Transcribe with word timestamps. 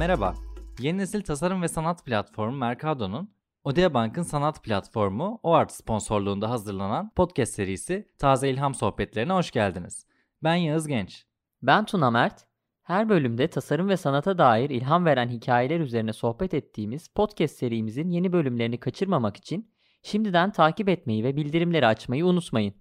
Merhaba, 0.00 0.34
yeni 0.78 0.98
nesil 0.98 1.22
tasarım 1.22 1.62
ve 1.62 1.68
sanat 1.68 2.04
platformu 2.04 2.56
Mercado'nun 2.56 3.30
Odea 3.64 3.94
Bank'ın 3.94 4.22
sanat 4.22 4.64
platformu 4.64 5.40
OART 5.42 5.72
sponsorluğunda 5.72 6.50
hazırlanan 6.50 7.10
podcast 7.16 7.54
serisi 7.54 8.08
Taze 8.18 8.50
İlham 8.50 8.74
Sohbetlerine 8.74 9.32
hoş 9.32 9.50
geldiniz. 9.50 10.06
Ben 10.42 10.54
Yağız 10.54 10.86
Genç. 10.86 11.26
Ben 11.62 11.84
Tuna 11.84 12.10
Mert. 12.10 12.46
Her 12.82 13.08
bölümde 13.08 13.48
tasarım 13.48 13.88
ve 13.88 13.96
sanata 13.96 14.38
dair 14.38 14.70
ilham 14.70 15.04
veren 15.04 15.28
hikayeler 15.28 15.80
üzerine 15.80 16.12
sohbet 16.12 16.54
ettiğimiz 16.54 17.08
podcast 17.08 17.56
serimizin 17.56 18.10
yeni 18.10 18.32
bölümlerini 18.32 18.80
kaçırmamak 18.80 19.36
için 19.36 19.72
şimdiden 20.02 20.52
takip 20.52 20.88
etmeyi 20.88 21.24
ve 21.24 21.36
bildirimleri 21.36 21.86
açmayı 21.86 22.26
unutmayın. 22.26 22.74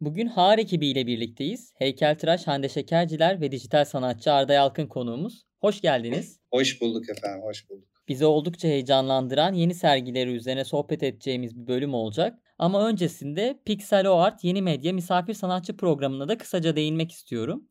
Bugün 0.00 0.26
Har 0.26 0.58
ekibiyle 0.58 1.06
birlikteyiz. 1.06 1.72
Heykeltıraş 1.76 2.46
Hande 2.46 2.68
Şekerciler 2.68 3.40
ve 3.40 3.52
dijital 3.52 3.84
sanatçı 3.84 4.32
Arda 4.32 4.52
Yalkın 4.52 4.86
konuğumuz. 4.86 5.46
Hoş 5.58 5.80
geldiniz. 5.80 6.40
Hoş 6.50 6.80
bulduk 6.80 7.08
efendim, 7.08 7.42
hoş 7.42 7.70
bulduk. 7.70 7.88
Bizi 8.08 8.26
oldukça 8.26 8.68
heyecanlandıran 8.68 9.52
yeni 9.52 9.74
sergileri 9.74 10.30
üzerine 10.30 10.64
sohbet 10.64 11.02
edeceğimiz 11.02 11.56
bir 11.56 11.66
bölüm 11.66 11.94
olacak. 11.94 12.38
Ama 12.58 12.88
öncesinde 12.88 13.60
Pixel 13.64 14.10
Art 14.10 14.44
Yeni 14.44 14.62
Medya 14.62 14.92
Misafir 14.92 15.34
Sanatçı 15.34 15.76
programına 15.76 16.28
da 16.28 16.38
kısaca 16.38 16.76
değinmek 16.76 17.12
istiyorum. 17.12 17.68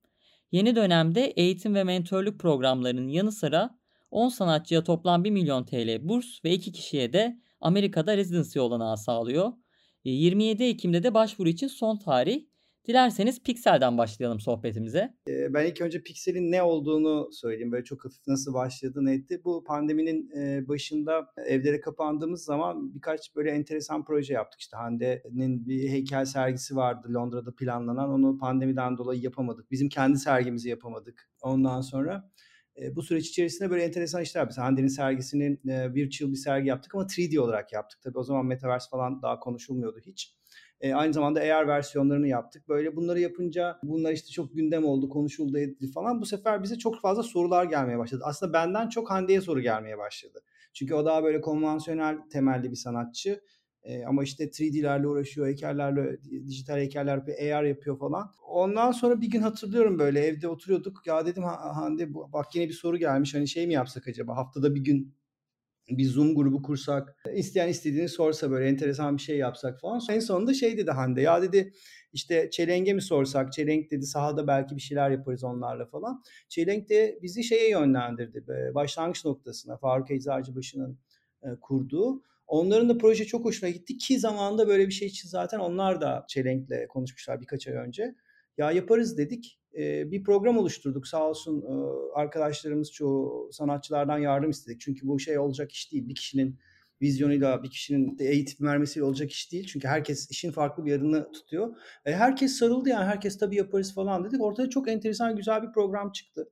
Yeni 0.52 0.76
dönemde 0.76 1.26
eğitim 1.26 1.76
ve 1.76 1.84
mentorluk 1.84 2.40
programlarının 2.40 3.08
yanı 3.08 3.32
sıra 3.32 3.80
10 4.12 4.30
sanatçıya 4.30 4.84
toplam 4.84 5.24
1 5.24 5.32
milyon 5.32 5.66
TL 5.66 6.10
burs 6.10 6.46
ve 6.46 6.52
2 6.52 6.72
kişiye 6.72 7.14
de 7.14 7.40
Amerika'da 7.62 8.18
residency 8.18 8.60
olanağı 8.60 8.98
sağlıyor. 8.98 9.54
27 10.04 10.64
Ekim'de 10.64 11.04
de 11.04 11.14
başvuru 11.14 11.50
için 11.50 11.68
son 11.68 11.98
tarih. 11.98 12.46
Dilerseniz 12.88 13.44
Pixel'den 13.44 13.98
başlayalım 13.98 14.40
sohbetimize. 14.40 15.14
Ben 15.28 15.66
ilk 15.66 15.82
önce 15.82 16.04
Pixel'in 16.04 16.52
ne 16.52 16.64
olduğunu 16.64 17.30
söyleyeyim. 17.32 17.72
Böyle 17.72 17.84
çok 17.84 18.06
hafif 18.06 18.28
nasıl 18.28 18.54
başladı 18.54 19.06
ne 19.06 19.14
etti. 19.14 19.42
Bu 19.44 19.64
pandeminin 19.64 20.30
başında 20.68 21.28
evlere 21.46 21.80
kapandığımız 21.80 22.44
zaman 22.44 22.96
birkaç 22.96 23.36
böyle 23.36 23.52
enteresan 23.52 24.06
proje 24.06 24.34
yaptık. 24.34 24.62
İşte 24.62 24.78
Hande'nin 24.78 25.68
bir 25.68 25.90
heykel 25.90 26.26
sergisi 26.26 26.76
vardı 26.76 27.08
Londra'da 27.14 27.56
planlanan. 27.56 28.10
Onu 28.10 28.38
pandemiden 28.38 28.98
dolayı 28.98 29.22
yapamadık. 29.22 29.72
Bizim 29.72 29.90
kendi 29.90 30.20
sergimizi 30.20 30.70
yapamadık. 30.70 31.30
Ondan 31.42 31.82
sonra 31.82 32.32
bu 32.96 33.02
süreç 33.02 33.28
içerisinde 33.28 33.70
böyle 33.70 33.84
enteresan 33.84 34.22
işler 34.22 34.42
yaptık. 34.42 34.64
Hande'nin 34.64 34.88
sergisinin 34.88 35.60
virtual 35.66 36.32
bir 36.32 36.36
sergi 36.36 36.68
yaptık 36.68 36.96
ama 36.96 37.04
3D 37.04 37.40
olarak 37.40 37.74
yaptık. 37.74 38.02
Tabii 38.02 38.18
o 38.18 38.24
zaman 38.24 38.46
Metaverse 38.46 38.90
falan 38.90 39.22
daha 39.22 39.40
konuşulmuyordu 39.40 40.00
hiç. 40.00 40.36
E, 40.82 40.94
aynı 40.94 41.14
zamanda 41.14 41.40
AR 41.40 41.68
versiyonlarını 41.68 42.28
yaptık. 42.28 42.70
Böyle 42.70 42.96
bunları 42.96 43.20
yapınca 43.20 43.80
bunlar 43.84 44.12
işte 44.12 44.28
çok 44.30 44.56
gündem 44.56 44.86
oldu, 44.86 45.10
konuşuldu 45.10 45.58
edildi 45.58 45.92
falan. 45.92 46.22
Bu 46.22 46.26
sefer 46.26 46.64
bize 46.64 46.78
çok 46.78 47.02
fazla 47.02 47.24
sorular 47.24 47.66
gelmeye 47.66 47.98
başladı. 47.98 48.24
Aslında 48.26 48.54
benden 48.54 48.90
çok 48.90 49.10
Hande'ye 49.10 49.42
soru 49.42 49.62
gelmeye 49.62 49.98
başladı. 49.98 50.44
Çünkü 50.74 50.94
o 50.94 51.06
daha 51.06 51.24
böyle 51.24 51.42
konvansiyonel 51.42 52.18
temelli 52.32 52.72
bir 52.72 52.76
sanatçı. 52.76 53.42
E, 53.84 54.06
ama 54.06 54.24
işte 54.24 54.44
3D'lerle 54.44 55.08
uğraşıyor, 55.08 55.48
heykellerle, 55.48 56.18
dijital 56.48 56.78
heykeller 56.78 57.16
yapıyor, 57.16 57.38
AR 57.38 57.64
yapıyor 57.64 58.00
falan. 58.00 58.32
Ondan 58.48 58.92
sonra 58.92 59.22
bir 59.22 59.30
gün 59.30 59.42
hatırlıyorum 59.42 60.00
böyle 60.00 60.20
evde 60.20 60.48
oturuyorduk. 60.48 61.08
Ya 61.08 61.26
dedim 61.26 61.44
Hande 61.44 62.14
bak 62.14 62.56
yine 62.56 62.68
bir 62.68 62.74
soru 62.74 62.98
gelmiş. 62.98 63.36
Hani 63.36 63.48
şey 63.48 63.68
mi 63.68 63.74
yapsak 63.74 64.08
acaba? 64.08 64.38
Haftada 64.38 64.76
bir 64.76 64.82
gün 64.84 65.20
bir 65.90 66.06
Zoom 66.06 66.36
grubu 66.36 66.62
kursak, 66.62 67.16
isteyen 67.34 67.68
istediğini 67.68 68.10
sorsa 68.10 68.52
böyle 68.52 68.68
enteresan 68.70 69.18
bir 69.18 69.22
şey 69.22 69.38
yapsak 69.38 69.80
falan. 69.80 70.02
En 70.10 70.20
sonunda 70.20 70.54
şey 70.54 70.78
dedi 70.78 70.92
Hande 70.92 71.22
ya 71.22 71.42
dedi 71.42 71.74
işte 72.14 72.50
Çelenk'e 72.52 72.94
mi 72.94 73.02
sorsak? 73.02 73.54
Çelenk 73.54 73.92
dedi 73.92 74.06
sahada 74.06 74.48
belki 74.48 74.76
bir 74.76 74.82
şeyler 74.82 75.10
yaparız 75.12 75.44
onlarla 75.44 75.86
falan. 75.86 76.24
Çelenk 76.50 76.90
de 76.90 77.20
bizi 77.22 77.44
şeye 77.44 77.70
yönlendirdi. 77.70 78.46
Başlangıç 78.76 79.26
noktasına 79.26 79.78
Faruk 79.78 80.12
Eczacıbaşı'nın 80.12 81.00
kurduğu. 81.62 82.22
Onların 82.50 82.90
da 82.90 82.98
proje 82.98 83.26
çok 83.26 83.46
hoşuna 83.46 83.70
gitti 83.70 83.98
ki 83.98 84.20
zamanında 84.20 84.68
böyle 84.68 84.88
bir 84.88 84.94
şey 84.94 85.08
için 85.08 85.30
zaten 85.30 85.60
onlar 85.60 86.02
da 86.02 86.26
Çelenk'le 86.28 86.88
konuşmuşlar 86.90 87.42
birkaç 87.42 87.68
ay 87.68 87.74
önce. 87.74 88.16
Ya 88.58 88.72
yaparız 88.72 89.18
dedik 89.18 89.60
bir 90.12 90.24
program 90.24 90.58
oluşturduk. 90.58 91.08
Sağ 91.08 91.30
olsun 91.30 91.64
arkadaşlarımız 92.16 92.92
çoğu 92.92 93.50
sanatçılardan 93.52 94.18
yardım 94.18 94.50
istedik. 94.50 94.82
Çünkü 94.82 95.08
bu 95.08 95.20
şey 95.20 95.40
olacak 95.40 95.72
iş 95.72 95.92
değil. 95.92 96.08
Bir 96.08 96.16
kişinin 96.16 96.60
vizyonuyla 97.02 97.64
bir 97.64 97.70
kişinin 97.70 98.18
eğitim 98.20 98.68
vermesiyle 98.68 99.06
olacak 99.06 99.32
iş 99.32 99.52
değil. 99.52 99.68
Çünkü 99.68 99.88
herkes 99.88 100.32
işin 100.32 100.52
farklı 100.52 100.86
bir 100.86 100.92
yarını 100.92 101.32
tutuyor. 101.32 101.76
E, 102.06 102.14
herkes 102.14 102.52
sarıldı 102.58 102.90
yani 102.90 103.06
herkes 103.06 103.38
tabii 103.38 103.56
yaparız 103.56 103.94
falan 103.94 104.26
dedik. 104.26 104.42
Ortaya 104.42 104.70
çok 104.70 104.90
enteresan 104.90 105.36
güzel 105.36 105.64
bir 105.64 105.72
program 105.72 106.12
çıktı. 106.12 106.50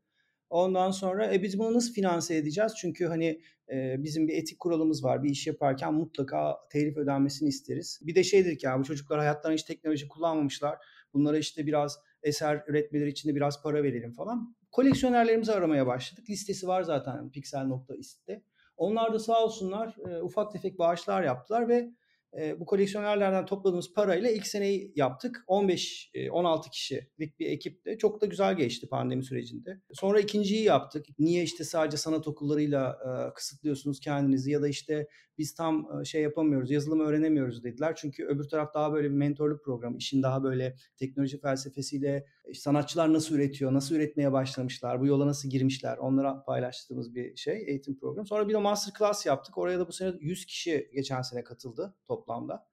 Ondan 0.50 0.92
sonra 0.92 1.34
e, 1.34 1.44
biz 1.44 1.60
bunu 1.60 1.74
nasıl 1.74 1.94
finanse 1.94 2.36
edeceğiz? 2.36 2.74
Çünkü 2.78 3.06
hani 3.06 3.42
e, 3.72 4.04
bizim 4.04 4.28
bir 4.28 4.34
etik 4.34 4.60
kuralımız 4.60 5.04
var. 5.04 5.24
Bir 5.24 5.30
iş 5.30 5.48
yaparken 5.48 5.94
mutlaka 5.94 6.58
telif 6.70 6.98
ödenmesini 6.98 7.50
isteriz. 7.50 8.00
Bir 8.02 8.16
de 8.16 8.24
şey 8.24 8.46
dedik 8.46 8.64
ya 8.64 8.80
bu 8.80 8.84
çocuklar 8.84 9.20
hayatlarında 9.20 9.58
hiç 9.58 9.64
teknoloji 9.64 10.08
kullanmamışlar. 10.08 10.78
Bunlara 11.14 11.38
işte 11.38 11.68
biraz 11.68 12.00
eser 12.24 12.64
üretmeleri 12.68 13.10
için 13.10 13.30
de 13.30 13.36
biraz 13.36 13.64
para 13.64 13.84
verelim 13.84 14.12
falan. 14.12 14.56
Koleksiyonerlerimizi 14.72 15.52
aramaya 15.52 15.88
başladık. 15.88 16.30
Listesi 16.30 16.68
var 16.68 16.84
zaten 16.84 17.32
pixel.ist'te. 17.32 18.42
Onlar 18.78 19.14
da 19.14 19.20
sağ 19.20 19.44
olsunlar 19.44 19.96
e, 20.10 20.22
ufak 20.22 20.52
tefek 20.52 20.80
bağışlar 20.80 21.24
yaptılar 21.24 21.68
ve 21.68 21.92
e, 22.38 22.60
bu 22.60 22.66
koleksiyonerlerden 22.66 23.46
topladığımız 23.46 23.94
parayla 23.94 24.30
ilk 24.30 24.48
seneyi 24.48 24.94
yaptık. 24.96 25.44
15-16 25.48 26.68
e, 26.68 26.70
kişilik 26.72 27.40
bir 27.40 27.48
ekiple. 27.50 27.98
Çok 27.98 28.22
da 28.22 28.26
güzel 28.26 28.58
geçti 28.58 28.88
pandemi 28.90 29.24
sürecinde. 29.24 29.82
Sonra 29.94 30.20
ikinciyi 30.20 30.64
yaptık. 30.64 31.06
Niye 31.20 31.44
işte 31.44 31.64
sadece 31.64 31.98
sanat 31.98 32.28
okullarıyla 32.28 32.98
e, 33.06 33.34
kısıtlıyorsunuz 33.34 34.00
kendinizi 34.00 34.52
ya 34.52 34.62
da 34.62 34.68
işte 34.68 35.08
biz 35.38 35.56
tam 35.56 36.06
şey 36.06 36.22
yapamıyoruz, 36.22 36.72
yazılım 36.72 37.00
öğrenemiyoruz 37.00 37.64
dediler. 37.64 37.96
Çünkü 37.96 38.26
öbür 38.26 38.44
taraf 38.44 38.74
daha 38.74 38.94
böyle 38.94 39.10
bir 39.10 39.16
mentorluk 39.16 39.64
programı. 39.64 39.98
işin 39.98 40.24
daha 40.24 40.44
böyle 40.44 40.76
teknoloji 40.98 41.40
felsefesiyle 41.40 42.26
sanatçılar 42.54 43.14
nasıl 43.14 43.36
üretiyor, 43.36 43.74
nasıl 43.74 43.96
üretmeye 43.96 44.32
başlamışlar, 44.32 45.02
bu 45.02 45.06
yola 45.06 45.28
nasıl 45.28 45.50
girmişler 45.50 45.98
onlara 45.98 46.44
paylaştığımız 46.44 47.16
bir 47.16 47.36
şey, 47.36 47.64
eğitim 47.68 48.00
programı. 48.00 48.28
Sonra 48.28 48.48
bir 48.48 48.54
de 48.54 48.58
masterclass 48.58 49.26
yaptık. 49.26 49.58
Oraya 49.58 49.80
da 49.80 49.88
bu 49.88 49.92
sene 49.92 50.14
100 50.20 50.46
kişi 50.46 50.90
geçen 50.94 51.22
sene 51.22 51.44
katıldı 51.44 51.96
toplamda. 52.28 52.68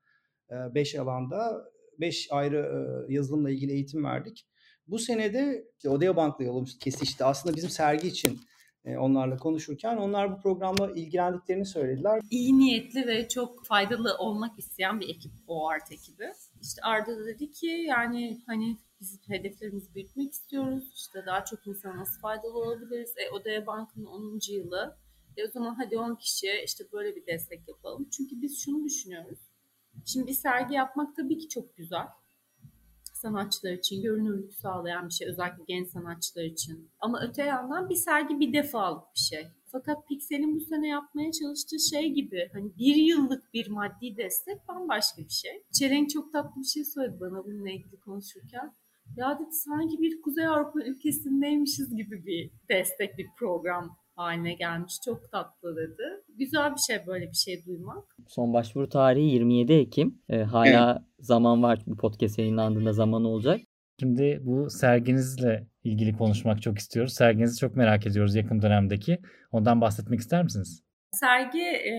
5 0.50 0.94
alanda 0.94 1.64
5 2.00 2.28
ayrı 2.30 3.06
yazılımla 3.08 3.50
ilgili 3.50 3.72
eğitim 3.72 4.04
verdik. 4.04 4.46
Bu 4.86 4.98
senede 4.98 5.64
işte 5.76 5.88
Odea 5.88 6.16
Bank'la 6.16 6.44
yolumuz 6.44 6.78
kesişti. 6.78 7.24
Aslında 7.24 7.56
bizim 7.56 7.70
sergi 7.70 8.08
için 8.08 8.40
onlarla 8.98 9.36
konuşurken 9.36 9.96
onlar 9.96 10.32
bu 10.32 10.42
programla 10.42 10.92
ilgilendiklerini 10.92 11.66
söylediler. 11.66 12.20
İyi 12.30 12.58
niyetli 12.58 13.06
ve 13.06 13.28
çok 13.28 13.66
faydalı 13.66 14.16
olmak 14.18 14.58
isteyen 14.58 15.00
bir 15.00 15.08
ekip 15.08 15.32
o 15.46 15.68
art 15.68 15.92
ekibi. 15.92 16.32
İşte 16.62 16.82
Arda 16.82 17.18
da 17.18 17.26
dedi 17.26 17.50
ki 17.50 17.66
yani 17.66 18.42
hani 18.46 18.76
biz 19.00 19.20
hedeflerimizi 19.28 19.94
büyütmek 19.94 20.32
istiyoruz. 20.32 20.92
İşte 20.94 21.26
daha 21.26 21.44
çok 21.44 21.66
insana 21.66 21.96
nasıl 21.96 22.20
faydalı 22.20 22.58
olabiliriz? 22.58 23.14
E, 23.16 23.30
Odaya 23.30 23.66
Bank'ın 23.66 24.04
10. 24.04 24.40
yılı. 24.52 24.96
E, 25.36 25.44
o 25.44 25.50
zaman 25.50 25.74
hadi 25.74 25.98
10 25.98 26.14
kişiye 26.14 26.64
işte 26.64 26.84
böyle 26.92 27.16
bir 27.16 27.26
destek 27.26 27.68
yapalım. 27.68 27.93
Çünkü 28.16 28.42
biz 28.42 28.58
şunu 28.58 28.84
düşünüyoruz. 28.84 29.38
Şimdi 30.04 30.26
bir 30.26 30.32
sergi 30.32 30.74
yapmak 30.74 31.16
tabii 31.16 31.38
ki 31.38 31.48
çok 31.48 31.76
güzel. 31.76 32.06
Sanatçılar 33.12 33.72
için 33.72 34.02
görünürlük 34.02 34.54
sağlayan 34.54 35.08
bir 35.08 35.12
şey. 35.12 35.28
Özellikle 35.28 35.64
genç 35.66 35.88
sanatçılar 35.88 36.44
için. 36.44 36.88
Ama 37.00 37.20
öte 37.20 37.42
yandan 37.42 37.88
bir 37.88 37.94
sergi 37.94 38.40
bir 38.40 38.52
defalık 38.52 39.14
bir 39.14 39.20
şey. 39.20 39.48
Fakat 39.66 40.08
Pixel'in 40.08 40.56
bu 40.56 40.60
sene 40.60 40.88
yapmaya 40.88 41.32
çalıştığı 41.32 41.78
şey 41.78 42.12
gibi 42.12 42.50
hani 42.52 42.70
bir 42.78 42.96
yıllık 42.96 43.54
bir 43.54 43.68
maddi 43.68 44.16
destek 44.16 44.68
bambaşka 44.68 45.22
bir 45.22 45.32
şey. 45.32 45.62
Çelenk 45.72 46.10
çok 46.10 46.32
tatlı 46.32 46.60
bir 46.60 46.66
şey 46.66 46.84
söyledi 46.84 47.20
bana 47.20 47.44
bununla 47.44 47.70
ilgili 47.70 48.00
konuşurken. 48.00 48.74
Ya 49.16 49.38
dedi 49.38 49.52
sanki 49.52 49.98
bir 50.02 50.22
Kuzey 50.22 50.46
Avrupa 50.46 50.80
ülkesindeymişiz 50.80 51.96
gibi 51.96 52.26
bir 52.26 52.50
destek 52.68 53.18
bir 53.18 53.28
program 53.38 53.96
haline 54.16 54.54
gelmiş. 54.54 54.94
Çok 55.04 55.32
tatlı 55.32 55.76
dedi. 55.76 56.02
Güzel 56.38 56.72
bir 56.72 56.80
şey 56.80 57.06
böyle 57.06 57.28
bir 57.30 57.36
şey 57.36 57.64
duymak. 57.66 58.16
Son 58.28 58.52
başvuru 58.52 58.88
tarihi 58.88 59.26
27 59.26 59.72
Ekim. 59.72 60.22
Ee, 60.28 60.38
hala 60.38 60.92
evet. 60.92 61.02
zaman 61.18 61.62
var. 61.62 61.82
Bu 61.86 61.96
podcast 61.96 62.38
yayınlandığında 62.38 62.92
zaman 62.92 63.24
olacak. 63.24 63.60
Şimdi 64.00 64.40
bu 64.42 64.70
serginizle 64.70 65.66
ilgili 65.84 66.16
konuşmak 66.16 66.62
çok 66.62 66.78
istiyoruz. 66.78 67.12
Serginizi 67.12 67.58
çok 67.58 67.76
merak 67.76 68.06
ediyoruz 68.06 68.34
yakın 68.34 68.62
dönemdeki. 68.62 69.18
Ondan 69.52 69.80
bahsetmek 69.80 70.20
ister 70.20 70.42
misiniz? 70.42 70.82
Sergi 71.12 71.58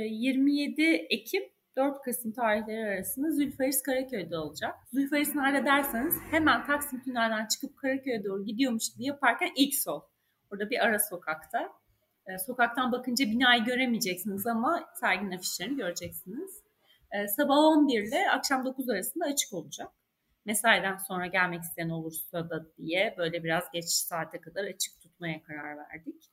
27 0.09 0.81
e, 0.81 1.07
Ekim 1.09 1.43
4 1.77 2.01
Kasım 2.01 2.31
tarihleri 2.31 2.85
arasında 2.85 3.31
Zülfaris 3.31 3.83
Karaköy'de 3.83 4.37
olacak. 4.37 4.75
Zülfaris 4.93 5.35
nerede 5.35 5.65
derseniz 5.65 6.15
hemen 6.31 6.65
Taksim 6.65 7.03
Tünel'den 7.03 7.47
çıkıp 7.47 7.77
Karaköy'e 7.77 8.23
doğru 8.23 8.45
gidiyormuş 8.45 8.93
gibi 8.93 9.05
yaparken 9.05 9.49
ilk 9.57 9.75
sol. 9.75 10.01
Orada 10.51 10.69
bir 10.69 10.85
ara 10.85 10.99
sokakta. 10.99 11.69
E, 12.27 12.37
sokaktan 12.37 12.91
bakınca 12.91 13.25
binayı 13.25 13.63
göremeyeceksiniz 13.63 14.47
ama 14.47 14.89
serginin 14.99 15.31
afişlerini 15.31 15.77
göreceksiniz. 15.77 16.63
E, 17.11 17.27
sabah 17.27 17.57
11 17.57 18.03
ile 18.03 18.31
akşam 18.31 18.65
9 18.65 18.89
arasında 18.89 19.25
açık 19.25 19.53
olacak. 19.53 19.91
Mesaiden 20.45 20.97
sonra 20.97 21.27
gelmek 21.27 21.63
isteyen 21.63 21.89
olursa 21.89 22.49
da 22.49 22.65
diye 22.77 23.15
böyle 23.17 23.43
biraz 23.43 23.71
geç 23.73 23.85
saate 23.85 24.41
kadar 24.41 24.63
açık 24.63 25.01
tutmaya 25.01 25.43
karar 25.43 25.77
verdik. 25.77 26.31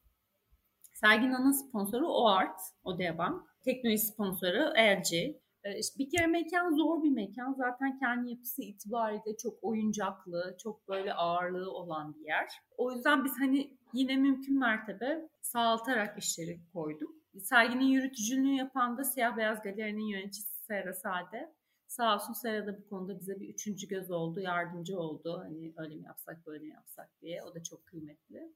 Serginin 0.94 1.32
ana 1.32 1.52
sponsoru 1.52 2.08
OART, 2.08 2.60
Odea 2.84 3.18
Bank. 3.18 3.42
Teknoloji 3.64 3.98
sponsoru 3.98 4.74
LG. 4.78 5.36
Ee, 5.66 5.80
bir 5.98 6.10
kere 6.10 6.26
mekan 6.26 6.76
zor 6.76 7.02
bir 7.02 7.10
mekan. 7.10 7.52
Zaten 7.52 7.98
kendi 7.98 8.30
yapısı 8.30 8.62
itibariyle 8.62 9.36
çok 9.42 9.64
oyuncaklı, 9.64 10.56
çok 10.62 10.88
böyle 10.88 11.14
ağırlığı 11.14 11.70
olan 11.70 12.14
bir 12.14 12.26
yer. 12.26 12.48
O 12.76 12.92
yüzden 12.92 13.24
biz 13.24 13.32
hani 13.40 13.76
yine 13.92 14.16
mümkün 14.16 14.58
mertebe 14.58 15.28
sağaltarak 15.42 16.18
işleri 16.18 16.60
koyduk. 16.72 17.14
Serginin 17.40 17.84
yürütücülüğünü 17.84 18.56
yapan 18.56 18.98
da 18.98 19.04
Siyah 19.04 19.36
Beyaz 19.36 19.62
Galeri'nin 19.62 20.06
yöneticisi 20.06 20.64
Sera 20.64 20.92
Sade. 20.92 21.52
Sağ 21.86 22.14
olsun 22.14 22.32
Sera 22.32 22.66
da 22.66 22.78
bu 22.78 22.88
konuda 22.88 23.20
bize 23.20 23.40
bir 23.40 23.48
üçüncü 23.48 23.88
göz 23.88 24.10
oldu, 24.10 24.40
yardımcı 24.40 24.98
oldu. 24.98 25.40
Hani 25.44 25.72
öyle 25.76 25.94
mi 25.94 26.04
yapsak, 26.04 26.46
böyle 26.46 26.64
mi 26.64 26.70
yapsak 26.70 27.10
diye. 27.20 27.42
O 27.42 27.54
da 27.54 27.62
çok 27.62 27.86
kıymetli. 27.86 28.52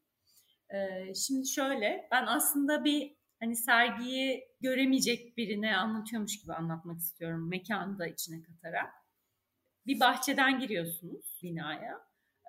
Ee, 0.74 1.14
şimdi 1.14 1.46
şöyle, 1.46 2.08
ben 2.12 2.26
aslında 2.26 2.84
bir 2.84 3.16
hani 3.40 3.56
sergiyi 3.56 4.44
göremeyecek 4.60 5.36
birine 5.36 5.76
anlatıyormuş 5.76 6.40
gibi 6.40 6.52
anlatmak 6.52 6.98
istiyorum 6.98 7.48
mekanı 7.48 7.98
da 7.98 8.06
içine 8.06 8.42
katarak. 8.42 8.92
Bir 9.86 10.00
bahçeden 10.00 10.60
giriyorsunuz 10.60 11.38
binaya 11.42 12.00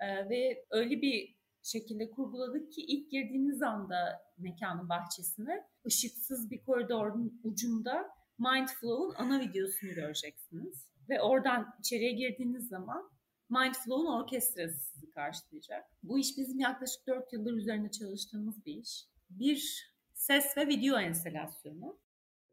ee, 0.02 0.28
ve 0.28 0.64
öyle 0.70 1.02
bir 1.02 1.38
şekilde 1.62 2.10
kurguladık 2.10 2.72
ki 2.72 2.80
ilk 2.80 3.10
girdiğiniz 3.10 3.62
anda 3.62 4.20
mekanın 4.38 4.88
bahçesine 4.88 5.64
ışıksız 5.86 6.50
bir 6.50 6.62
koridorun 6.62 7.40
ucunda 7.44 8.10
Mindflow'un 8.38 9.14
ana 9.16 9.40
videosunu 9.40 9.94
göreceksiniz. 9.94 10.88
Ve 11.08 11.20
oradan 11.20 11.74
içeriye 11.80 12.12
girdiğiniz 12.12 12.68
zaman 12.68 13.10
Mindflow'un 13.50 14.06
orkestrası 14.06 14.80
sizi 14.80 15.10
karşılayacak. 15.10 15.84
Bu 16.02 16.18
iş 16.18 16.38
bizim 16.38 16.58
yaklaşık 16.58 17.06
4 17.06 17.32
yıldır 17.32 17.52
üzerinde 17.52 17.90
çalıştığımız 17.90 18.66
bir 18.66 18.74
iş. 18.74 19.08
Bir 19.30 19.90
ses 20.18 20.56
ve 20.56 20.68
video 20.68 20.98
enstalasyonu. 20.98 21.98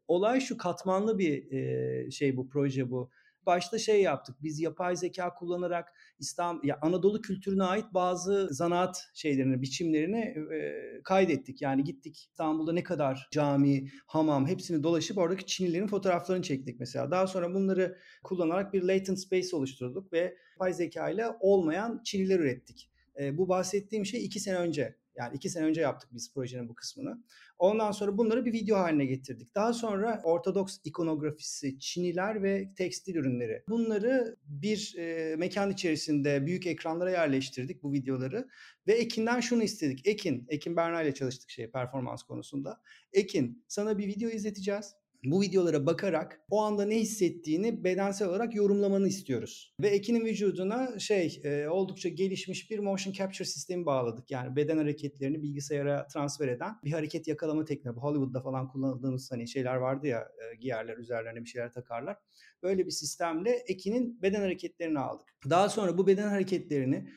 Olay 0.08 0.40
şu 0.40 0.56
katmanlı 0.56 1.18
bir 1.18 1.52
e, 1.52 2.10
şey 2.10 2.36
bu 2.36 2.48
proje 2.48 2.90
bu. 2.90 3.10
Başta 3.46 3.78
şey 3.78 4.02
yaptık. 4.02 4.36
Biz 4.42 4.60
yapay 4.60 4.96
zeka 4.96 5.34
kullanarak 5.34 5.92
İstanbul 6.18 6.68
ya 6.68 6.78
Anadolu 6.82 7.20
kültürüne 7.20 7.64
ait 7.64 7.84
bazı 7.94 8.48
zanaat 8.50 9.04
şeylerini, 9.14 9.62
biçimlerini 9.62 10.34
e, 10.54 11.00
kaydettik. 11.04 11.62
Yani 11.62 11.84
gittik 11.84 12.28
İstanbul'da 12.30 12.72
ne 12.72 12.82
kadar 12.82 13.28
cami, 13.30 13.88
hamam 14.06 14.46
hepsini 14.46 14.82
dolaşıp 14.82 15.18
oradaki 15.18 15.46
Çinlilerin 15.46 15.86
fotoğraflarını 15.86 16.42
çektik 16.42 16.80
mesela. 16.80 17.10
Daha 17.10 17.26
sonra 17.26 17.54
bunları 17.54 17.98
kullanarak 18.24 18.72
bir 18.72 18.82
latent 18.82 19.18
space 19.18 19.56
oluşturduk 19.56 20.12
ve 20.12 20.36
yapay 20.54 20.72
zeka 20.72 21.10
ile 21.10 21.26
olmayan 21.40 22.02
Çiniler 22.04 22.40
ürettik. 22.40 22.90
E, 23.20 23.38
bu 23.38 23.48
bahsettiğim 23.48 24.06
şey 24.06 24.24
iki 24.24 24.40
sene 24.40 24.56
önce 24.56 24.96
yani 25.18 25.36
iki 25.36 25.50
sene 25.50 25.64
önce 25.64 25.80
yaptık 25.80 26.10
biz 26.12 26.34
projenin 26.34 26.68
bu 26.68 26.74
kısmını. 26.74 27.24
Ondan 27.58 27.92
sonra 27.92 28.18
bunları 28.18 28.44
bir 28.44 28.52
video 28.52 28.78
haline 28.78 29.04
getirdik. 29.04 29.54
Daha 29.54 29.72
sonra 29.72 30.20
Ortodoks 30.24 30.78
ikonografisi, 30.84 31.78
Çiniler 31.78 32.42
ve 32.42 32.74
tekstil 32.76 33.14
ürünleri. 33.14 33.64
Bunları 33.68 34.36
bir 34.46 34.94
e, 34.98 35.36
mekan 35.36 35.70
içerisinde 35.70 36.46
büyük 36.46 36.66
ekranlara 36.66 37.10
yerleştirdik 37.10 37.82
bu 37.82 37.92
videoları. 37.92 38.48
Ve 38.86 38.92
Ekin'den 38.92 39.40
şunu 39.40 39.62
istedik. 39.62 40.06
Ekin, 40.06 40.46
Ekin 40.48 40.76
Berna 40.76 41.02
ile 41.02 41.14
çalıştık 41.14 41.50
şey 41.50 41.70
performans 41.70 42.22
konusunda. 42.22 42.80
Ekin 43.12 43.64
sana 43.68 43.98
bir 43.98 44.06
video 44.06 44.30
izleteceğiz 44.30 44.94
bu 45.30 45.42
videolara 45.42 45.86
bakarak 45.86 46.40
o 46.50 46.62
anda 46.62 46.84
ne 46.84 46.96
hissettiğini 46.98 47.84
bedensel 47.84 48.28
olarak 48.28 48.54
yorumlamanı 48.54 49.08
istiyoruz. 49.08 49.74
Ve 49.80 49.88
Ekin'in 49.88 50.24
vücuduna 50.24 50.98
şey 50.98 51.40
e, 51.44 51.68
oldukça 51.68 52.08
gelişmiş 52.08 52.70
bir 52.70 52.78
motion 52.78 53.12
capture 53.12 53.44
sistemi 53.44 53.86
bağladık. 53.86 54.30
Yani 54.30 54.56
beden 54.56 54.76
hareketlerini 54.76 55.42
bilgisayara 55.42 56.06
transfer 56.06 56.48
eden 56.48 56.74
bir 56.84 56.92
hareket 56.92 57.28
yakalama 57.28 57.64
tekniği. 57.64 57.94
Hollywood'da 57.94 58.40
falan 58.40 58.68
kullandığımız 58.68 59.32
hani 59.32 59.48
şeyler 59.48 59.76
vardı 59.76 60.06
ya 60.06 60.20
e, 60.20 60.56
giyerler 60.56 60.96
üzerlerine 60.96 61.40
bir 61.40 61.48
şeyler 61.48 61.72
takarlar. 61.72 62.16
Böyle 62.62 62.86
bir 62.86 62.90
sistemle 62.90 63.50
Ekin'in 63.50 64.22
beden 64.22 64.40
hareketlerini 64.40 64.98
aldık. 64.98 65.28
Daha 65.50 65.68
sonra 65.68 65.98
bu 65.98 66.06
beden 66.06 66.28
hareketlerini 66.28 67.08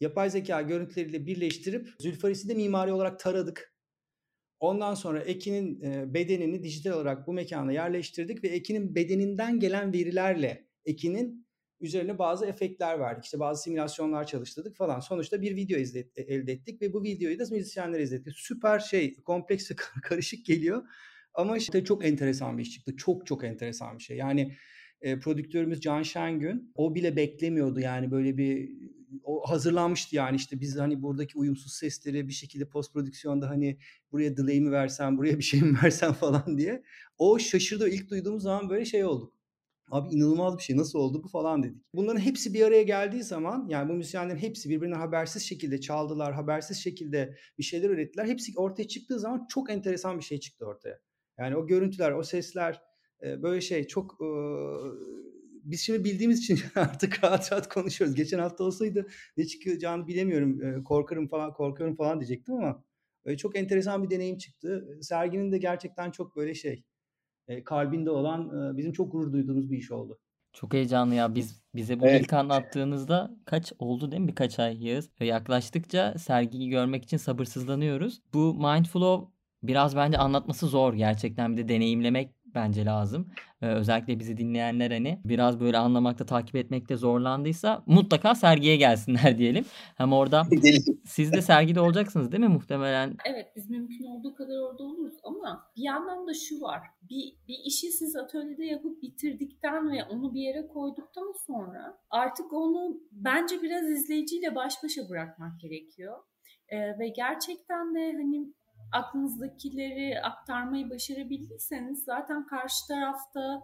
yapay 0.00 0.30
zeka 0.30 0.62
görüntüleriyle 0.62 1.26
birleştirip 1.26 1.88
Zülfaris'i 2.00 2.48
de 2.48 2.54
mimari 2.54 2.92
olarak 2.92 3.20
taradık 3.20 3.77
Ondan 4.60 4.94
sonra 4.94 5.20
Ekin'in 5.20 5.82
bedenini 6.14 6.62
dijital 6.62 6.92
olarak 6.92 7.26
bu 7.26 7.32
mekana 7.32 7.72
yerleştirdik 7.72 8.44
ve 8.44 8.48
Ekin'in 8.48 8.94
bedeninden 8.94 9.60
gelen 9.60 9.92
verilerle 9.92 10.68
Ekin'in 10.84 11.48
üzerine 11.80 12.18
bazı 12.18 12.46
efektler 12.46 13.00
verdik. 13.00 13.24
İşte 13.24 13.38
bazı 13.38 13.62
simülasyonlar 13.62 14.26
çalıştırdık 14.26 14.76
falan. 14.76 15.00
Sonuçta 15.00 15.42
bir 15.42 15.56
video 15.56 15.78
e, 15.78 16.22
elde 16.22 16.52
ettik 16.52 16.82
ve 16.82 16.92
bu 16.92 17.02
videoyu 17.02 17.38
da 17.38 17.44
müzisyenlere 17.50 18.02
izlettik. 18.02 18.34
Süper 18.36 18.78
şey, 18.78 19.14
kompleks 19.14 19.70
karışık 20.02 20.46
geliyor. 20.46 20.82
Ama 21.34 21.56
işte 21.56 21.84
çok 21.84 22.04
enteresan 22.04 22.58
bir 22.58 22.62
iş 22.62 22.70
çıktı. 22.70 22.96
Çok 22.96 23.26
çok 23.26 23.44
enteresan 23.44 23.98
bir 23.98 24.02
şey. 24.02 24.16
Yani 24.16 24.56
e, 25.00 25.18
prodüktörümüz 25.18 25.80
Can 25.80 26.02
Şengün 26.02 26.72
o 26.74 26.94
bile 26.94 27.16
beklemiyordu 27.16 27.80
yani 27.80 28.10
böyle 28.10 28.38
bir 28.38 28.70
o 29.24 29.50
hazırlanmıştı 29.50 30.16
yani 30.16 30.36
işte 30.36 30.60
biz 30.60 30.78
hani 30.78 31.02
buradaki 31.02 31.38
uyumsuz 31.38 31.72
sesleri 31.72 32.28
bir 32.28 32.32
şekilde 32.32 32.68
post 32.68 32.92
prodüksiyonda 32.92 33.50
hani 33.50 33.78
buraya 34.12 34.36
delay 34.36 34.60
mi 34.60 34.70
versen 34.70 35.18
buraya 35.18 35.38
bir 35.38 35.42
şey 35.42 35.60
mi 35.60 35.78
versen 35.84 36.12
falan 36.12 36.58
diye. 36.58 36.82
O 37.18 37.38
şaşırdı 37.38 37.88
ilk 37.88 38.10
duyduğumuz 38.10 38.42
zaman 38.42 38.70
böyle 38.70 38.84
şey 38.84 39.04
olduk. 39.04 39.34
Abi 39.90 40.14
inanılmaz 40.14 40.58
bir 40.58 40.62
şey 40.62 40.76
nasıl 40.76 40.98
oldu 40.98 41.22
bu 41.24 41.28
falan 41.28 41.62
dedik. 41.62 41.82
Bunların 41.94 42.20
hepsi 42.20 42.54
bir 42.54 42.62
araya 42.62 42.82
geldiği 42.82 43.22
zaman 43.22 43.66
yani 43.68 43.88
bu 43.88 43.92
müzisyenlerin 43.92 44.38
hepsi 44.38 44.70
birbirinden 44.70 44.98
habersiz 44.98 45.42
şekilde 45.42 45.80
çaldılar, 45.80 46.34
habersiz 46.34 46.76
şekilde 46.76 47.36
bir 47.58 47.62
şeyler 47.62 47.90
ürettiler. 47.90 48.26
Hepsi 48.26 48.52
ortaya 48.56 48.88
çıktığı 48.88 49.18
zaman 49.20 49.46
çok 49.48 49.70
enteresan 49.70 50.18
bir 50.18 50.24
şey 50.24 50.40
çıktı 50.40 50.66
ortaya. 50.66 51.00
Yani 51.38 51.56
o 51.56 51.66
görüntüler, 51.66 52.12
o 52.12 52.22
sesler 52.22 52.82
böyle 53.22 53.60
şey 53.60 53.86
çok 53.86 54.20
biz 55.70 55.80
şimdi 55.80 56.04
bildiğimiz 56.04 56.38
için 56.38 56.58
artık 56.74 57.24
rahat 57.24 57.52
rahat 57.52 57.68
konuşuyoruz. 57.68 58.16
Geçen 58.16 58.38
hafta 58.38 58.64
olsaydı 58.64 59.06
ne 59.36 59.44
çıkacağını 59.44 60.06
bilemiyorum. 60.06 60.84
korkarım 60.84 61.28
falan 61.28 61.52
korkarım 61.52 61.96
falan 61.96 62.20
diyecektim 62.20 62.54
ama 62.54 62.84
çok 63.38 63.56
enteresan 63.56 64.02
bir 64.04 64.10
deneyim 64.10 64.38
çıktı. 64.38 64.98
Serginin 65.02 65.52
de 65.52 65.58
gerçekten 65.58 66.10
çok 66.10 66.36
böyle 66.36 66.54
şey 66.54 66.84
kalbinde 67.64 68.10
olan 68.10 68.76
bizim 68.76 68.92
çok 68.92 69.12
gurur 69.12 69.32
duyduğumuz 69.32 69.70
bir 69.70 69.78
iş 69.78 69.90
oldu. 69.90 70.18
Çok 70.52 70.74
heyecanlı 70.74 71.14
ya. 71.14 71.34
Biz 71.34 71.62
bize 71.74 72.00
bu 72.00 72.06
evet. 72.06 72.22
ilk 72.22 72.32
anlattığınızda 72.32 73.36
kaç 73.44 73.72
oldu 73.78 74.10
değil 74.10 74.22
mi? 74.22 74.28
Birkaç 74.28 74.58
ay 74.58 74.86
Yağız. 74.86 75.10
Yaklaştıkça 75.20 76.14
sergiyi 76.18 76.68
görmek 76.68 77.04
için 77.04 77.16
sabırsızlanıyoruz. 77.16 78.22
Bu 78.34 78.54
Mindflow 78.54 79.32
biraz 79.62 79.96
bence 79.96 80.18
anlatması 80.18 80.66
zor 80.66 80.94
gerçekten 80.94 81.56
bir 81.56 81.62
de 81.62 81.68
deneyimlemek 81.68 82.34
bence 82.58 82.84
lazım. 82.84 83.28
Ee, 83.62 83.66
özellikle 83.66 84.18
bizi 84.18 84.36
dinleyenler 84.36 84.90
hani 84.90 85.20
biraz 85.24 85.60
böyle 85.60 85.78
anlamakta 85.78 86.26
takip 86.26 86.56
etmekte 86.56 86.96
zorlandıysa 86.96 87.82
mutlaka 87.86 88.34
sergiye 88.34 88.76
gelsinler 88.76 89.38
diyelim. 89.38 89.64
Hem 89.96 90.12
orada 90.12 90.42
siz 91.04 91.32
de 91.32 91.42
sergide 91.42 91.80
olacaksınız 91.80 92.32
değil 92.32 92.42
mi 92.42 92.48
muhtemelen? 92.48 93.16
Evet 93.24 93.46
biz 93.56 93.70
mümkün 93.70 94.04
olduğu 94.04 94.34
kadar 94.34 94.56
orada 94.70 94.82
oluruz 94.82 95.14
ama 95.22 95.70
bir 95.76 95.82
yandan 95.82 96.26
da 96.26 96.34
şu 96.34 96.60
var. 96.60 96.80
Bir, 97.02 97.34
bir 97.48 97.58
işi 97.64 97.92
siz 97.92 98.16
atölyede 98.16 98.64
yapıp 98.64 99.02
bitirdikten 99.02 99.90
ve 99.92 100.04
onu 100.04 100.34
bir 100.34 100.40
yere 100.40 100.66
koyduktan 100.66 101.32
sonra 101.46 101.98
artık 102.10 102.52
onu 102.52 103.00
bence 103.12 103.62
biraz 103.62 103.90
izleyiciyle 103.90 104.54
baş 104.54 104.74
başa 104.84 105.08
bırakmak 105.08 105.60
gerekiyor. 105.60 106.18
Ee, 106.68 106.98
ve 106.98 107.08
gerçekten 107.08 107.94
de 107.94 108.12
hani 108.12 108.52
aklınızdakileri 108.92 110.20
aktarmayı 110.22 110.90
başarabildiyseniz 110.90 112.04
zaten 112.04 112.46
karşı 112.46 112.86
tarafta 112.88 113.62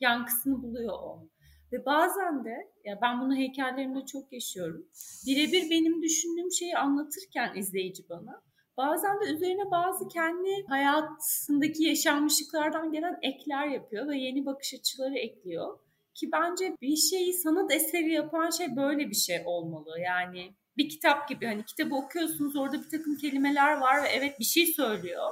yankısını 0.00 0.62
buluyor 0.62 0.92
o. 0.92 1.28
Ve 1.72 1.86
bazen 1.86 2.44
de 2.44 2.72
ya 2.84 2.98
ben 3.02 3.20
bunu 3.20 3.36
heykellerimde 3.36 4.06
çok 4.06 4.32
yaşıyorum. 4.32 4.86
Birebir 5.26 5.70
benim 5.70 6.02
düşündüğüm 6.02 6.52
şeyi 6.52 6.78
anlatırken 6.78 7.54
izleyici 7.56 8.08
bana 8.08 8.42
bazen 8.76 9.20
de 9.20 9.24
üzerine 9.24 9.70
bazı 9.70 10.08
kendi 10.08 10.66
hayatındaki 10.68 11.84
yaşanmışlıklardan 11.84 12.92
gelen 12.92 13.18
ekler 13.22 13.66
yapıyor 13.66 14.08
ve 14.08 14.18
yeni 14.18 14.46
bakış 14.46 14.74
açıları 14.74 15.18
ekliyor. 15.18 15.78
Ki 16.14 16.28
bence 16.32 16.76
bir 16.82 16.96
şeyi 16.96 17.32
sanat 17.32 17.74
eseri 17.74 18.12
yapan 18.12 18.50
şey 18.50 18.76
böyle 18.76 19.10
bir 19.10 19.14
şey 19.14 19.42
olmalı. 19.44 20.00
Yani 20.00 20.54
bir 20.76 20.88
kitap 20.88 21.28
gibi 21.28 21.46
hani 21.46 21.64
kitabı 21.64 21.94
okuyorsunuz 21.94 22.56
orada 22.56 22.82
bir 22.82 22.90
takım 22.90 23.16
kelimeler 23.16 23.78
var 23.78 24.02
ve 24.02 24.08
evet 24.08 24.40
bir 24.40 24.44
şey 24.44 24.66
söylüyor. 24.66 25.30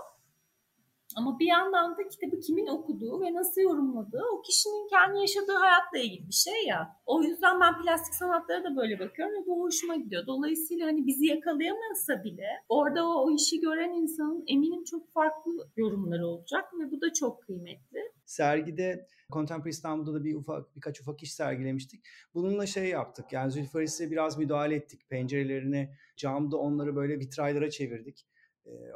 Ama 1.17 1.39
bir 1.39 1.47
yandan 1.47 1.97
da 1.97 2.09
kitabı 2.09 2.41
kimin 2.41 2.67
okuduğu 2.67 3.21
ve 3.21 3.35
nasıl 3.35 3.61
yorumladığı 3.61 4.23
o 4.33 4.43
kişinin 4.43 4.89
kendi 4.89 5.19
yaşadığı 5.19 5.53
hayatla 5.53 5.99
ilgili 5.99 6.29
bir 6.29 6.35
şey 6.35 6.67
ya. 6.67 6.97
O 7.07 7.23
yüzden 7.23 7.61
ben 7.61 7.83
plastik 7.83 8.15
sanatlara 8.15 8.65
da 8.65 8.77
böyle 8.77 8.99
bakıyorum 8.99 9.35
ve 9.35 9.47
bu 9.47 9.63
hoşuma 9.63 9.97
gidiyor. 9.97 10.27
Dolayısıyla 10.27 10.87
hani 10.87 11.07
bizi 11.07 11.27
yakalayamasa 11.27 12.25
bile 12.25 12.47
orada 12.69 13.09
o, 13.09 13.25
o 13.25 13.31
işi 13.31 13.61
gören 13.61 13.91
insanın 13.91 14.45
eminim 14.47 14.85
çok 14.85 15.13
farklı 15.13 15.53
yorumları 15.77 16.27
olacak 16.27 16.65
ve 16.81 16.91
bu 16.91 17.01
da 17.01 17.13
çok 17.13 17.43
kıymetli. 17.43 18.12
Sergide 18.33 19.07
Contemporary 19.33 19.71
İstanbul'da 19.71 20.15
da 20.15 20.25
bir 20.25 20.35
ufak 20.35 20.77
birkaç 20.77 21.01
ufak 21.01 21.23
iş 21.23 21.35
sergilemiştik. 21.35 22.05
Bununla 22.35 22.67
şey 22.67 22.89
yaptık. 22.89 23.33
Yani 23.33 23.51
Zülfaris'e 23.51 24.11
biraz 24.11 24.39
müdahale 24.39 24.75
ettik. 24.75 25.09
Pencerelerini 25.09 25.95
camda 26.17 26.57
onları 26.57 26.97
böyle 26.97 27.19
vitraylara 27.19 27.71
çevirdik. 27.71 28.27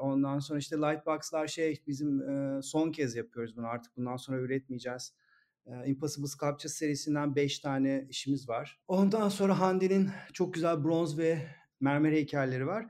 Ondan 0.01 0.39
sonra 0.39 0.59
işte 0.59 0.77
Lightbox'lar 0.77 1.47
şey 1.47 1.83
bizim 1.87 2.23
son 2.63 2.93
kez 2.93 3.17
yapıyoruz 3.17 3.57
bunu 3.57 3.67
artık 3.67 3.97
bundan 3.97 4.17
sonra 4.17 4.41
üretmeyeceğiz. 4.41 5.15
Impossible 5.87 6.27
Sculpture 6.27 6.69
serisinden 6.69 7.37
5 7.37 7.59
tane 7.59 8.07
işimiz 8.11 8.49
var. 8.49 8.81
Ondan 8.89 9.29
sonra 9.29 9.61
Hande'nin 9.61 10.11
çok 10.33 10.55
güzel 10.55 10.85
bronz 10.85 11.19
ve 11.19 11.39
mermer 11.81 12.13
heykelleri 12.13 12.67
var. 12.67 12.87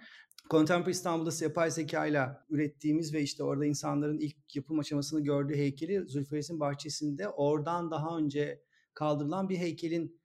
Contemporary 0.50 0.91
İstanbul'da 0.91 1.31
yapay 1.41 1.71
zeka 1.71 2.07
ile 2.07 2.29
ürettiğimiz 2.50 3.15
ve 3.15 3.23
işte 3.23 3.43
orada 3.43 3.67
insanların 3.67 4.19
ilk 4.19 4.57
yapım 4.57 4.79
aşamasını 4.79 5.21
gördüğü 5.21 5.55
heykeli 5.55 6.09
Zülfaris'in 6.09 6.61
bahçesinde 6.61 7.29
oradan 7.29 7.91
daha 7.91 8.19
önce 8.19 8.62
kaldırılan 8.95 9.49
bir 9.49 9.57
heykelin 9.57 10.21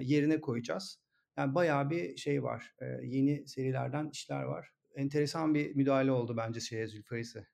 yerine 0.00 0.40
koyacağız. 0.40 1.00
Yani 1.36 1.54
bayağı 1.54 1.90
bir 1.90 2.16
şey 2.16 2.42
var. 2.42 2.74
Yeni 3.02 3.48
serilerden 3.48 4.10
işler 4.12 4.42
var. 4.42 4.68
Enteresan 4.96 5.54
bir 5.54 5.74
müdahale 5.74 6.12
oldu 6.12 6.34
bence 6.36 6.60
şeye 6.60 6.88
Zülfaris'e. 6.88 7.46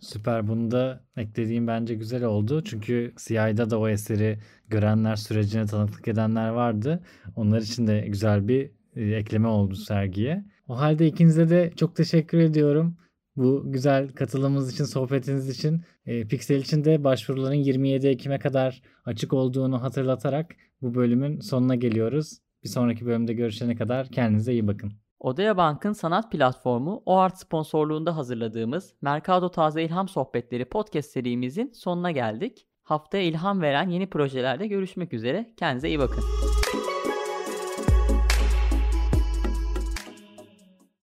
Süper. 0.00 0.48
Bunu 0.48 0.70
da 0.70 1.04
eklediğim 1.16 1.66
bence 1.66 1.94
güzel 1.94 2.24
oldu. 2.24 2.64
Çünkü 2.64 3.14
CIA'da 3.18 3.70
da 3.70 3.78
o 3.78 3.88
eseri 3.88 4.38
görenler, 4.68 5.16
sürecine 5.16 5.66
tanıklık 5.66 6.08
edenler 6.08 6.48
vardı. 6.48 7.02
Onlar 7.36 7.60
için 7.60 7.86
de 7.86 8.00
güzel 8.08 8.48
bir 8.48 8.70
ekleme 8.96 9.48
oldu 9.48 9.74
sergiye. 9.74 10.44
O 10.70 10.78
halde 10.78 11.06
ikinize 11.06 11.50
de 11.50 11.72
çok 11.76 11.96
teşekkür 11.96 12.38
ediyorum. 12.38 12.96
Bu 13.36 13.72
güzel 13.72 14.08
katılımınız 14.08 14.72
için, 14.72 14.84
sohbetiniz 14.84 15.48
için. 15.48 15.84
E, 16.06 16.28
Pixel 16.28 16.60
için 16.60 16.84
de 16.84 17.04
başvuruların 17.04 17.54
27 17.54 18.06
Ekim'e 18.06 18.38
kadar 18.38 18.82
açık 19.04 19.32
olduğunu 19.32 19.82
hatırlatarak 19.82 20.56
bu 20.82 20.94
bölümün 20.94 21.40
sonuna 21.40 21.74
geliyoruz. 21.74 22.38
Bir 22.64 22.68
sonraki 22.68 23.06
bölümde 23.06 23.32
görüşene 23.32 23.76
kadar 23.76 24.08
kendinize 24.08 24.52
iyi 24.52 24.66
bakın. 24.66 24.92
Odea 25.20 25.56
Bank'ın 25.56 25.92
sanat 25.92 26.32
platformu 26.32 27.02
OART 27.06 27.38
sponsorluğunda 27.38 28.16
hazırladığımız 28.16 28.94
Mercado 29.02 29.50
Taze 29.50 29.82
İlham 29.82 30.08
Sohbetleri 30.08 30.64
podcast 30.64 31.10
serimizin 31.10 31.72
sonuna 31.72 32.10
geldik. 32.10 32.66
Haftaya 32.82 33.24
ilham 33.24 33.60
veren 33.60 33.88
yeni 33.88 34.10
projelerde 34.10 34.66
görüşmek 34.66 35.12
üzere. 35.12 35.54
Kendinize 35.56 35.88
iyi 35.88 35.98
bakın. 35.98 36.49